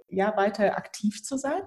[0.10, 1.63] ja weiter aktiv zu sein?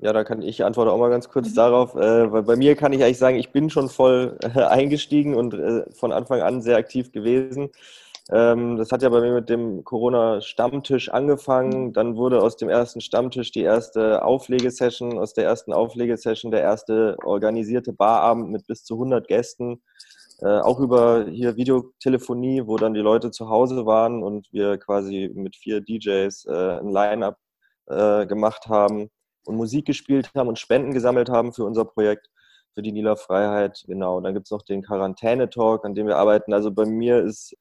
[0.00, 1.54] Ja, da kann ich antworte auch mal ganz kurz mhm.
[1.54, 1.94] darauf.
[1.96, 5.54] Äh, weil bei mir kann ich eigentlich sagen, ich bin schon voll äh, eingestiegen und
[5.54, 7.70] äh, von Anfang an sehr aktiv gewesen.
[8.30, 11.86] Ähm, das hat ja bei mir mit dem Corona-Stammtisch angefangen.
[11.88, 11.92] Mhm.
[11.94, 17.16] Dann wurde aus dem ersten Stammtisch die erste Auflegesession, aus der ersten Auflegesession der erste
[17.24, 19.82] organisierte Barabend mit bis zu 100 Gästen.
[20.40, 25.30] Äh, auch über hier Videotelefonie, wo dann die Leute zu Hause waren und wir quasi
[25.34, 27.38] mit vier DJs äh, ein Line-up
[27.86, 29.10] äh, gemacht haben
[29.46, 32.28] und Musik gespielt haben und Spenden gesammelt haben für unser Projekt,
[32.74, 33.82] für die Nila Freiheit.
[33.88, 36.52] Genau, dann gibt es noch den Quarantäne-Talk, an dem wir arbeiten.
[36.52, 37.56] Also bei mir ist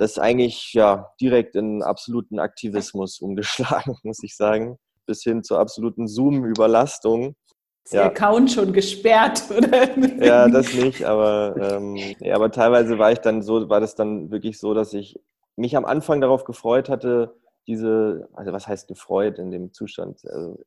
[0.00, 6.08] das eigentlich ja direkt in absoluten Aktivismus umgeschlagen, muss ich sagen, bis hin zur absoluten
[6.08, 7.36] Zoom-Überlastung.
[7.84, 8.06] Ist ja.
[8.06, 9.98] Account schon gesperrt, oder?
[10.24, 14.30] Ja, das nicht, aber, ähm, ja, aber teilweise war ich dann so, war das dann
[14.30, 15.20] wirklich so, dass ich
[15.56, 17.36] mich am Anfang darauf gefreut hatte,
[17.66, 20.24] diese, also was heißt gefreut in dem Zustand?
[20.24, 20.58] Also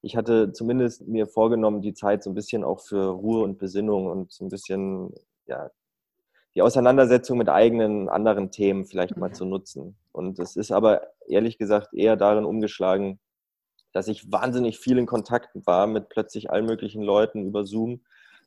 [0.00, 4.06] ich hatte zumindest mir vorgenommen, die Zeit so ein bisschen auch für Ruhe und Besinnung
[4.06, 5.12] und so ein bisschen
[5.46, 5.70] ja,
[6.58, 9.96] die Auseinandersetzung mit eigenen anderen Themen vielleicht mal zu nutzen.
[10.10, 13.20] Und es ist aber ehrlich gesagt eher darin umgeschlagen,
[13.92, 18.00] dass ich wahnsinnig viel in Kontakt war mit plötzlich allen möglichen Leuten über Zoom,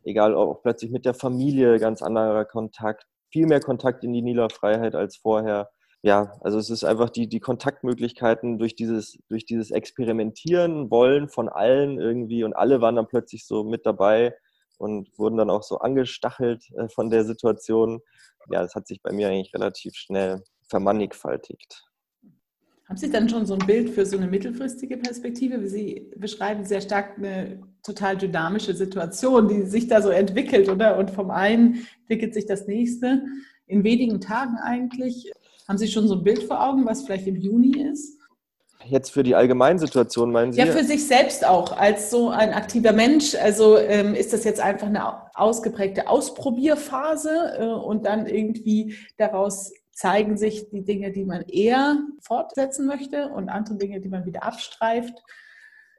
[0.03, 4.49] egal auch plötzlich mit der Familie, ganz anderer Kontakt, viel mehr Kontakt in die Nila
[4.49, 5.69] Freiheit als vorher.
[6.01, 11.47] Ja, also es ist einfach die, die Kontaktmöglichkeiten durch dieses, durch dieses Experimentieren wollen von
[11.47, 14.35] allen irgendwie und alle waren dann plötzlich so mit dabei
[14.81, 18.01] und wurden dann auch so angestachelt äh, von der Situation.
[18.51, 21.83] Ja, das hat sich bei mir eigentlich relativ schnell vermannigfaltigt.
[22.89, 25.65] Haben Sie dann schon so ein Bild für so eine mittelfristige Perspektive?
[25.69, 30.97] Sie beschreiben sehr stark eine total dynamische Situation, die sich da so entwickelt, oder?
[30.97, 33.23] Und vom einen entwickelt sich das nächste.
[33.67, 35.31] In wenigen Tagen eigentlich.
[35.67, 38.20] Haben Sie schon so ein Bild vor Augen, was vielleicht im Juni ist?
[38.87, 40.59] Jetzt für die Allgemeinsituation, meinen Sie?
[40.59, 43.35] Ja, für sich selbst auch, als so ein aktiver Mensch.
[43.35, 50.37] Also ähm, ist das jetzt einfach eine ausgeprägte Ausprobierphase äh, und dann irgendwie daraus zeigen
[50.37, 55.23] sich die Dinge, die man eher fortsetzen möchte und andere Dinge, die man wieder abstreift.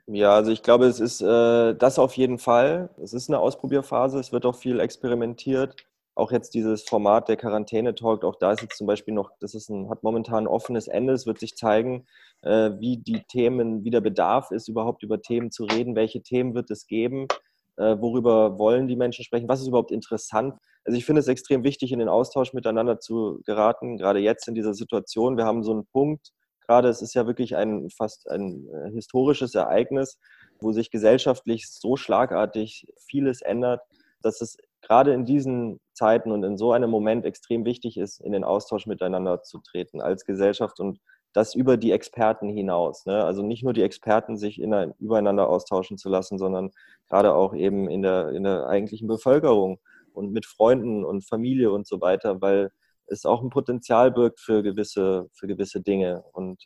[0.06, 2.90] Ja, also ich glaube, es ist äh, das auf jeden Fall.
[3.00, 5.76] Es ist eine Ausprobierphase, es wird auch viel experimentiert
[6.14, 9.70] auch jetzt dieses Format der Quarantäne-Talk, auch da ist jetzt zum Beispiel noch, das ist
[9.70, 11.14] ein, hat momentan ein offenes Ende.
[11.14, 12.06] Es wird sich zeigen,
[12.42, 15.96] äh, wie die Themen, wie der Bedarf ist, überhaupt über Themen zu reden.
[15.96, 17.28] Welche Themen wird es geben?
[17.76, 19.48] Äh, worüber wollen die Menschen sprechen?
[19.48, 20.54] Was ist überhaupt interessant?
[20.84, 24.54] Also ich finde es extrem wichtig, in den Austausch miteinander zu geraten, gerade jetzt in
[24.54, 25.36] dieser Situation.
[25.38, 26.32] Wir haben so einen Punkt,
[26.66, 30.18] gerade es ist ja wirklich ein fast ein äh, historisches Ereignis,
[30.60, 33.80] wo sich gesellschaftlich so schlagartig vieles ändert,
[34.20, 38.32] dass es gerade in diesen Zeiten und in so einem Moment extrem wichtig ist, in
[38.32, 40.98] den Austausch miteinander zu treten als Gesellschaft und
[41.32, 43.06] das über die Experten hinaus.
[43.06, 43.24] Ne?
[43.24, 46.70] Also nicht nur die Experten sich in, übereinander austauschen zu lassen, sondern
[47.08, 49.78] gerade auch eben in der, in der eigentlichen Bevölkerung
[50.12, 52.70] und mit Freunden und Familie und so weiter, weil
[53.06, 56.22] es auch ein Potenzial birgt für gewisse, für gewisse Dinge.
[56.32, 56.64] Und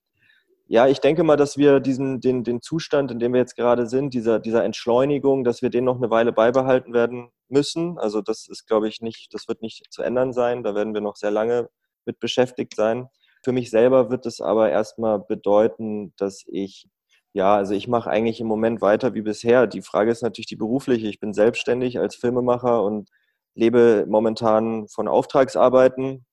[0.68, 3.86] ja, ich denke mal, dass wir diesen, den, den Zustand, in dem wir jetzt gerade
[3.86, 7.98] sind, dieser, dieser Entschleunigung, dass wir den noch eine Weile beibehalten werden müssen.
[7.98, 10.64] Also das ist, glaube ich, nicht, das wird nicht zu ändern sein.
[10.64, 11.68] Da werden wir noch sehr lange
[12.04, 13.08] mit beschäftigt sein.
[13.44, 16.88] Für mich selber wird es aber erstmal bedeuten, dass ich,
[17.32, 19.68] ja, also ich mache eigentlich im Moment weiter wie bisher.
[19.68, 21.06] Die Frage ist natürlich die berufliche.
[21.06, 23.08] Ich bin selbstständig als Filmemacher und
[23.54, 26.26] lebe momentan von Auftragsarbeiten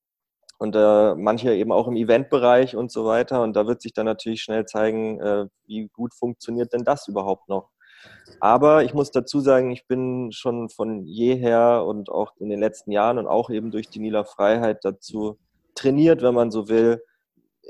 [0.63, 3.43] und äh, manche eben auch im Eventbereich und so weiter.
[3.43, 7.49] Und da wird sich dann natürlich schnell zeigen, äh, wie gut funktioniert denn das überhaupt
[7.49, 7.71] noch.
[8.39, 12.93] Aber ich muss dazu sagen, ich bin schon von jeher und auch in den letzten
[12.93, 15.37] Jahren und auch eben durch die Nila Freiheit dazu
[15.75, 17.03] trainiert, wenn man so will,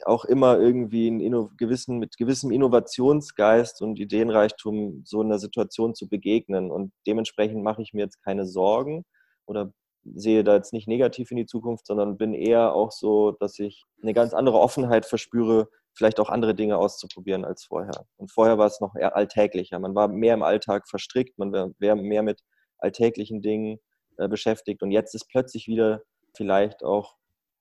[0.05, 6.69] auch immer irgendwie in gewissen, mit gewissem Innovationsgeist und Ideenreichtum so einer Situation zu begegnen.
[6.69, 9.03] Und dementsprechend mache ich mir jetzt keine Sorgen
[9.47, 13.59] oder sehe da jetzt nicht negativ in die Zukunft, sondern bin eher auch so, dass
[13.59, 18.05] ich eine ganz andere Offenheit verspüre vielleicht auch andere Dinge auszuprobieren als vorher.
[18.17, 19.79] Und vorher war es noch eher alltäglicher.
[19.79, 22.41] Man war mehr im Alltag verstrickt, man war mehr mit
[22.79, 23.79] alltäglichen Dingen
[24.17, 24.81] äh, beschäftigt.
[24.81, 26.01] Und jetzt ist plötzlich wieder
[26.35, 27.15] vielleicht auch,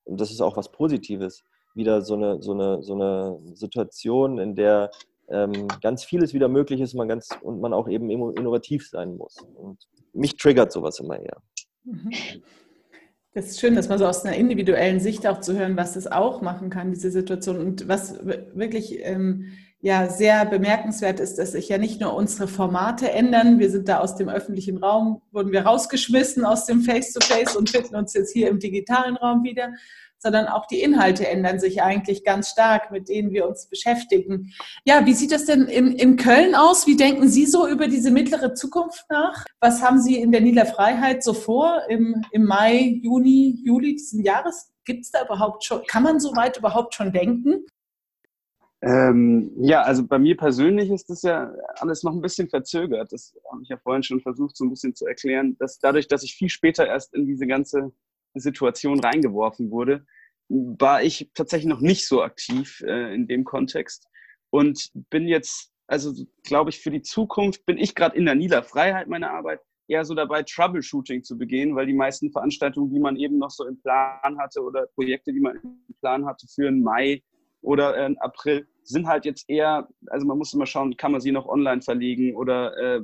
[0.04, 4.54] und das ist auch was Positives, wieder so eine, so eine, so eine Situation, in
[4.54, 4.90] der
[5.28, 9.36] ähm, ganz vieles wieder möglich ist man ganz, und man auch eben innovativ sein muss.
[9.54, 11.40] Und mich triggert sowas immer eher.
[11.84, 12.10] Mhm.
[13.34, 16.06] Das ist schön, dass man so aus einer individuellen Sicht auch zu hören, was das
[16.06, 17.58] auch machen kann, diese Situation.
[17.58, 23.10] Und was wirklich ähm, ja sehr bemerkenswert ist, dass sich ja nicht nur unsere Formate
[23.10, 23.58] ändern.
[23.58, 27.70] Wir sind da aus dem öffentlichen Raum, wurden wir rausgeschmissen aus dem Face-to-Face -face und
[27.70, 29.72] finden uns jetzt hier im digitalen Raum wieder,
[30.22, 34.52] sondern auch die Inhalte ändern sich eigentlich ganz stark, mit denen wir uns beschäftigen.
[34.84, 36.86] Ja, wie sieht das denn in, in Köln aus?
[36.86, 39.44] Wie denken Sie so über diese mittlere Zukunft nach?
[39.60, 44.22] Was haben Sie in der Nieder Freiheit so vor im, im Mai, Juni, Juli diesen
[44.22, 44.72] Jahres?
[44.84, 47.66] Gibt es da überhaupt schon, kann man so weit überhaupt schon denken?
[48.84, 53.12] Ähm, ja, also bei mir persönlich ist das ja alles noch ein bisschen verzögert.
[53.12, 56.24] Das habe ich ja vorhin schon versucht, so ein bisschen zu erklären, dass dadurch, dass
[56.24, 57.92] ich viel später erst in diese ganze
[58.34, 60.04] Situation reingeworfen wurde,
[60.48, 64.08] war ich tatsächlich noch nicht so aktiv äh, in dem Kontext
[64.50, 66.12] und bin jetzt, also
[66.44, 70.04] glaube ich, für die Zukunft bin ich gerade in der Nila Freiheit meiner Arbeit eher
[70.04, 73.80] so dabei, Troubleshooting zu begehen, weil die meisten Veranstaltungen, die man eben noch so im
[73.80, 77.22] Plan hatte oder Projekte, die man im Plan hatte für den Mai
[77.60, 81.32] oder äh, April, sind halt jetzt eher, also man muss immer schauen, kann man sie
[81.32, 83.00] noch online verlegen oder äh,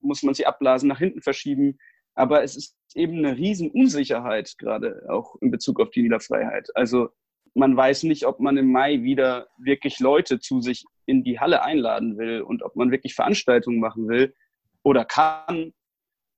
[0.00, 1.78] muss man sie abblasen, nach hinten verschieben.
[2.16, 6.74] Aber es ist eben eine Riesenunsicherheit, gerade auch in Bezug auf die Niederfreiheit.
[6.74, 7.10] Also
[7.54, 11.62] man weiß nicht, ob man im Mai wieder wirklich Leute zu sich in die Halle
[11.62, 14.34] einladen will und ob man wirklich Veranstaltungen machen will
[14.82, 15.72] oder kann.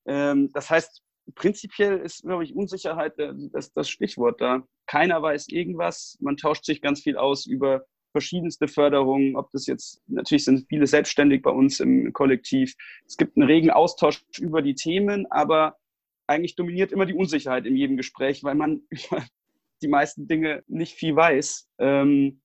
[0.07, 1.03] Ähm, das heißt,
[1.35, 3.15] prinzipiell ist, glaube ich, Unsicherheit
[3.53, 4.67] das, das Stichwort da.
[4.87, 6.17] Keiner weiß irgendwas.
[6.21, 7.85] Man tauscht sich ganz viel aus über
[8.19, 12.75] verschiedenste Förderungen, ob das jetzt, natürlich sind viele selbstständig bei uns im Kollektiv.
[13.07, 15.77] Es gibt einen regen Austausch über die Themen, aber
[16.27, 19.25] eigentlich dominiert immer die Unsicherheit in jedem Gespräch, weil man über
[19.83, 21.71] die meisten Dinge nicht viel weiß.
[21.79, 22.41] Ähm,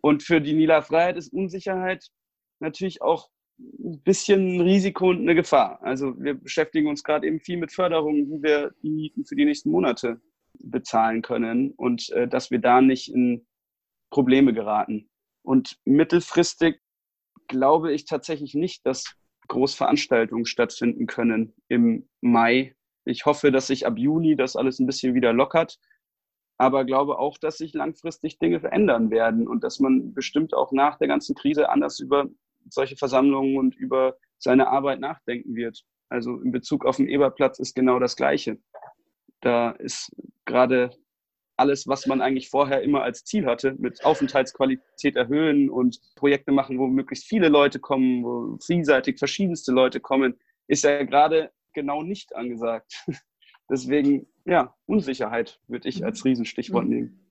[0.00, 2.06] und für die Nila Freiheit ist Unsicherheit
[2.60, 5.82] natürlich auch ein bisschen ein Risiko und eine Gefahr.
[5.82, 9.44] Also wir beschäftigen uns gerade eben viel mit Förderungen, wie wir die Mieten für die
[9.44, 10.20] nächsten Monate
[10.60, 13.44] bezahlen können und äh, dass wir da nicht in
[14.10, 15.08] Probleme geraten.
[15.46, 16.80] Und mittelfristig
[17.46, 19.14] glaube ich tatsächlich nicht, dass
[19.46, 22.74] Großveranstaltungen stattfinden können im Mai.
[23.04, 25.78] Ich hoffe, dass sich ab Juni das alles ein bisschen wieder lockert,
[26.58, 30.98] aber glaube auch, dass sich langfristig Dinge verändern werden und dass man bestimmt auch nach
[30.98, 32.26] der ganzen Krise anders über
[32.68, 35.84] solche Versammlungen und über seine Arbeit nachdenken wird.
[36.08, 38.58] Also in Bezug auf den Eberplatz ist genau das Gleiche.
[39.42, 40.10] Da ist
[40.44, 40.90] gerade
[41.56, 46.78] alles, was man eigentlich vorher immer als Ziel hatte, mit Aufenthaltsqualität erhöhen und Projekte machen,
[46.78, 50.34] wo möglichst viele Leute kommen, wo vielseitig verschiedenste Leute kommen,
[50.68, 53.04] ist ja gerade genau nicht angesagt.
[53.70, 56.90] Deswegen, ja, Unsicherheit würde ich als Riesenstichwort mhm.
[56.90, 57.26] nehmen.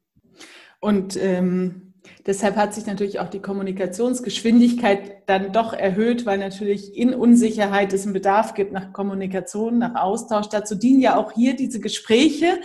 [0.82, 1.94] Und ähm,
[2.26, 8.04] deshalb hat sich natürlich auch die Kommunikationsgeschwindigkeit dann doch erhöht, weil natürlich in Unsicherheit es
[8.04, 10.48] einen Bedarf gibt nach Kommunikation, nach Austausch.
[10.50, 12.60] Dazu dienen ja auch hier diese Gespräche.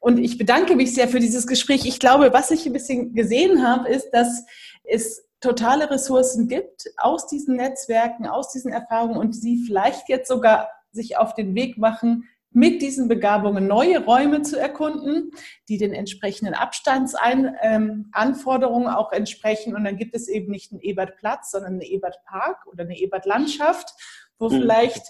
[0.00, 1.84] Und ich bedanke mich sehr für dieses Gespräch.
[1.84, 4.44] Ich glaube, was ich ein bisschen gesehen habe, ist, dass
[4.84, 10.70] es totale Ressourcen gibt aus diesen Netzwerken, aus diesen Erfahrungen und sie vielleicht jetzt sogar
[10.92, 15.30] sich auf den Weg machen, mit diesen Begabungen neue Räume zu erkunden,
[15.68, 19.76] die den entsprechenden Abstandsanforderungen ähm, auch entsprechen.
[19.76, 23.94] Und dann gibt es eben nicht einen Ebertplatz, sondern einen Ebertpark oder eine Ebertlandschaft,
[24.38, 24.62] wo mhm.
[24.62, 25.02] vielleicht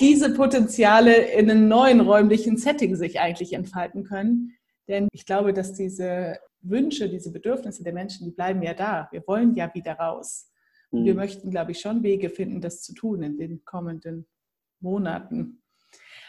[0.00, 4.56] diese Potenziale in einem neuen räumlichen Setting sich eigentlich entfalten können.
[4.88, 9.08] Denn ich glaube, dass diese Wünsche, diese Bedürfnisse der Menschen, die bleiben ja da.
[9.12, 10.50] Wir wollen ja wieder raus.
[10.90, 11.20] Und wir mhm.
[11.20, 14.26] möchten, glaube ich, schon Wege finden, das zu tun in den kommenden
[14.80, 15.63] Monaten.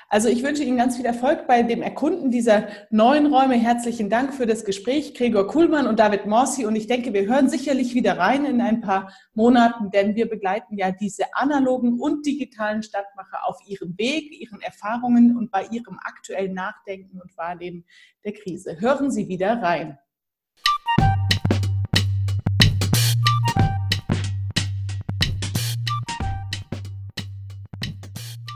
[0.08, 3.56] Also ich wünsche Ihnen ganz viel Erfolg bei dem Erkunden dieser neuen Räume.
[3.56, 6.66] Herzlichen Dank für das Gespräch, Gregor Kuhlmann und David Morsi.
[6.66, 10.78] Und ich denke, wir hören sicherlich wieder rein in ein paar Monaten, denn wir begleiten
[10.78, 16.54] ja diese analogen und digitalen Stadtmacher auf ihrem Weg, ihren Erfahrungen und bei ihrem aktuellen
[16.54, 17.84] Nachdenken und Wahrnehmen
[18.24, 18.80] der Krise.
[18.80, 19.98] Hören Sie wieder rein.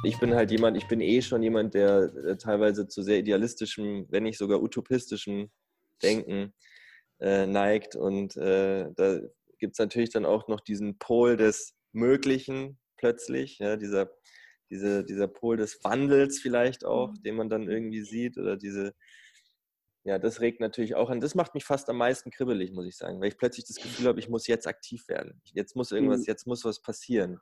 [0.04, 4.06] Ich bin halt jemand, ich bin eh schon jemand, der äh, teilweise zu sehr idealistischem,
[4.10, 5.52] wenn nicht sogar utopistischem
[6.02, 6.54] Denken
[7.20, 7.96] äh, neigt.
[7.96, 9.20] Und äh, da
[9.58, 14.10] gibt es natürlich dann auch noch diesen Pol des Möglichen plötzlich, ja, dieser,
[14.70, 17.22] diese, dieser Pol des Wandels vielleicht auch, mhm.
[17.24, 18.94] den man dann irgendwie sieht, oder diese,
[20.06, 21.20] Ja, das regt natürlich auch an.
[21.20, 24.08] Das macht mich fast am meisten kribbelig, muss ich sagen, weil ich plötzlich das Gefühl
[24.08, 25.42] habe, ich muss jetzt aktiv werden.
[25.54, 26.26] Jetzt muss irgendwas, mhm.
[26.28, 27.40] jetzt muss was passieren.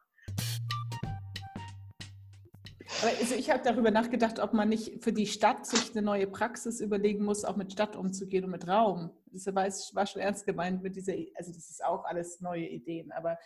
[3.01, 6.27] Aber also ich habe darüber nachgedacht, ob man nicht für die Stadt sich eine neue
[6.27, 9.11] Praxis überlegen muss, auch mit Stadt umzugehen und mit Raum.
[9.31, 13.37] Das war schon ernst gemeint mit dieser, also das ist auch alles neue Ideen, aber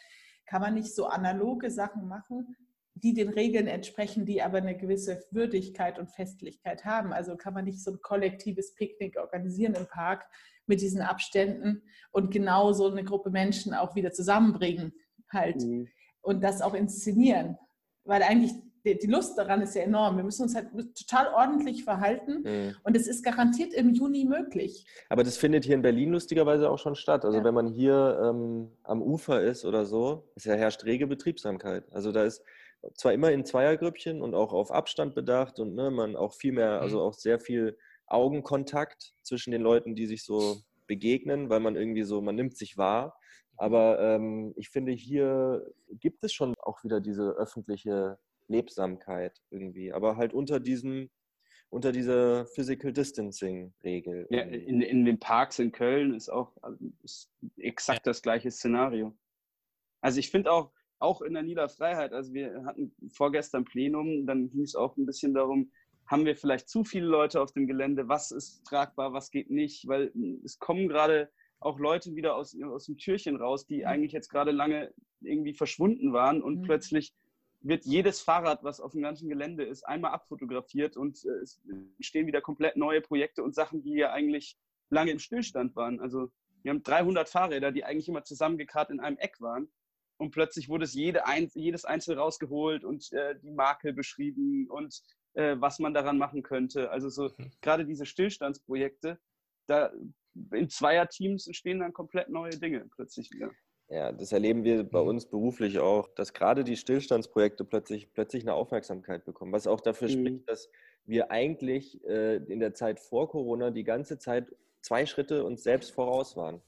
[0.46, 2.56] kann man nicht so analoge Sachen machen,
[2.94, 7.14] die den Regeln entsprechen, die aber eine gewisse Würdigkeit und Festlichkeit haben.
[7.14, 10.26] Also kann man nicht so ein kollektives Picknick organisieren im Park
[10.66, 14.94] mit diesen Abständen und genau so eine Gruppe Menschen auch wieder zusammenbringen
[15.30, 15.88] halt mhm.
[16.22, 17.58] und das auch inszenieren.
[18.04, 20.18] Weil eigentlich die Lust daran ist ja enorm.
[20.18, 22.76] Wir müssen uns halt total ordentlich verhalten mhm.
[22.84, 24.86] und es ist garantiert im Juni möglich.
[25.10, 27.26] Aber das findet hier in Berlin lustigerweise auch schon statt.
[27.26, 27.44] Also ja.
[27.44, 31.84] wenn man hier ähm, am Ufer ist oder so, ist ja herrscht rege Betriebsamkeit.
[31.92, 32.44] Also da ist
[32.96, 36.78] zwar immer in Zweiergrüppchen und auch auf Abstand bedacht und ne, man auch viel mehr,
[36.78, 36.82] mhm.
[36.82, 42.04] also auch sehr viel Augenkontakt zwischen den Leuten, die sich so begegnen, weil man irgendwie
[42.04, 43.18] so, man nimmt sich wahr.
[43.58, 48.18] Aber ähm, ich finde, hier gibt es schon auch wieder diese öffentliche
[48.52, 51.10] Lebsamkeit irgendwie, aber halt unter diesem
[51.70, 54.28] unter dieser Physical Distancing Regel.
[54.30, 56.52] Ja, in, in den Parks in Köln ist auch
[57.02, 58.12] ist exakt ja.
[58.12, 59.18] das gleiche Szenario.
[60.02, 64.64] Also ich finde auch, auch in der Niederfreiheit, also wir hatten vorgestern Plenum, dann ging
[64.64, 65.72] es auch ein bisschen darum,
[66.06, 69.88] haben wir vielleicht zu viele Leute auf dem Gelände, was ist tragbar, was geht nicht,
[69.88, 70.12] weil
[70.44, 73.86] es kommen gerade auch Leute wieder aus, aus dem Türchen raus, die mhm.
[73.86, 76.64] eigentlich jetzt gerade lange irgendwie verschwunden waren und mhm.
[76.64, 77.14] plötzlich
[77.62, 81.62] wird jedes Fahrrad, was auf dem ganzen Gelände ist, einmal abfotografiert und äh, es
[82.00, 84.58] stehen wieder komplett neue Projekte und Sachen, die ja eigentlich
[84.90, 86.00] lange im Stillstand waren.
[86.00, 86.32] Also
[86.64, 89.72] wir haben 300 Fahrräder, die eigentlich immer zusammengekarrt in einem Eck waren.
[90.18, 95.02] Und plötzlich wurde es jede, ein, jedes einzelne rausgeholt und äh, die Marke beschrieben und
[95.34, 96.92] äh, was man daran machen könnte.
[96.92, 97.52] Also so mhm.
[97.62, 99.20] gerade diese Stillstandsprojekte,
[99.68, 99.92] da
[100.52, 103.52] in Zweierteams entstehen dann komplett neue Dinge plötzlich wieder.
[103.92, 105.10] Ja, das erleben wir bei mhm.
[105.10, 110.08] uns beruflich auch, dass gerade die Stillstandsprojekte plötzlich, plötzlich eine Aufmerksamkeit bekommen, was auch dafür
[110.08, 110.12] mhm.
[110.14, 110.70] spricht, dass
[111.06, 115.92] wir eigentlich äh, in der Zeit vor Corona die ganze Zeit zwei Schritte uns selbst
[115.92, 116.62] voraus waren.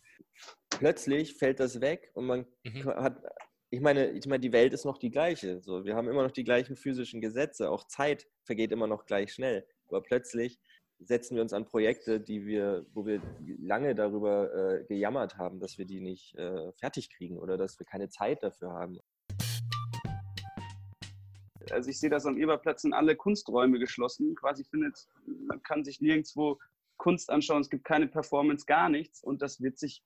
[0.70, 2.86] Plötzlich fällt das weg und man mhm.
[2.88, 3.24] hat,
[3.70, 5.62] ich meine, ich meine, die Welt ist noch die gleiche.
[5.62, 9.34] So, wir haben immer noch die gleichen physischen Gesetze, auch Zeit vergeht immer noch gleich
[9.34, 9.66] schnell.
[9.88, 10.60] Aber plötzlich
[11.06, 13.22] setzen wir uns an Projekte, die wir, wo wir
[13.60, 17.86] lange darüber äh, gejammert haben, dass wir die nicht äh, fertig kriegen oder dass wir
[17.86, 19.00] keine Zeit dafür haben.
[21.72, 24.36] Also ich sehe das am Eberplatz sind alle Kunsträume geschlossen.
[24.36, 26.60] Quasi findet, man kann sich nirgendwo
[26.98, 29.24] Kunst anschauen, es gibt keine Performance, gar nichts.
[29.24, 30.04] Und das wird sich,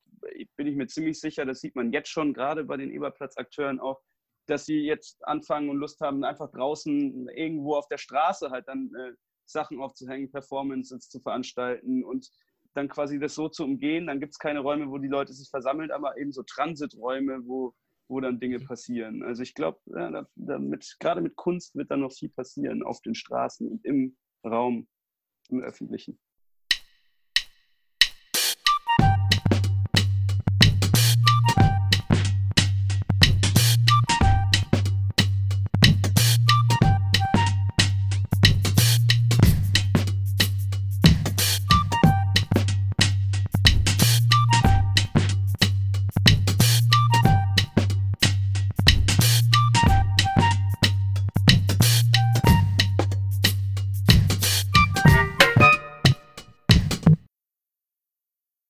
[0.55, 4.01] bin ich mir ziemlich sicher, das sieht man jetzt schon gerade bei den Eberplatz-Akteuren auch,
[4.47, 8.93] dass sie jetzt anfangen und Lust haben, einfach draußen irgendwo auf der Straße halt dann
[8.95, 9.13] äh,
[9.49, 12.29] Sachen aufzuhängen, Performances zu veranstalten und
[12.73, 14.07] dann quasi das so zu umgehen.
[14.07, 17.73] Dann gibt es keine Räume, wo die Leute sich versammeln, aber eben so Transiträume, wo,
[18.07, 19.23] wo dann Dinge passieren.
[19.23, 20.27] Also ich glaube, ja,
[20.99, 24.87] gerade mit Kunst wird dann noch viel passieren auf den Straßen und im Raum,
[25.49, 26.19] im Öffentlichen.